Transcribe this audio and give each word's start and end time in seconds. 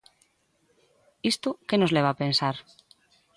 ¿Isto 1.31 1.49
que 1.67 1.79
nos 1.79 1.93
leva 1.95 2.09
a 2.11 2.19
pensar? 2.23 2.55